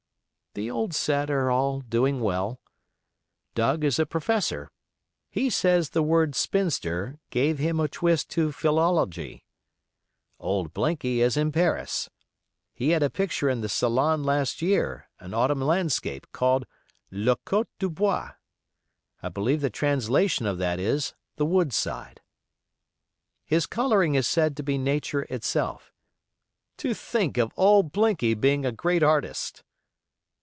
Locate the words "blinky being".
27.93-28.65